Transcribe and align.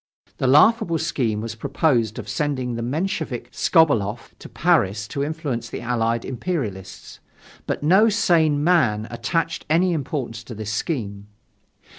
The 0.37 0.47
laughable 0.47 0.97
scheme 0.97 1.41
was 1.41 1.53
proposed 1.53 2.17
of 2.17 2.27
sending 2.27 2.73
the 2.73 2.81
Menshevik 2.81 3.49
Skobeloff 3.51 4.33
to 4.39 4.49
Paris 4.49 5.07
to 5.09 5.23
influence 5.23 5.69
the 5.69 5.81
allied 5.81 6.25
imperialists. 6.25 7.19
But 7.67 7.83
no 7.83 8.09
sane 8.09 8.63
man 8.63 9.07
attached 9.11 9.63
any 9.69 9.93
importance 9.93 10.43
to 10.45 10.55
this 10.55 10.71
scheme. 10.73 11.27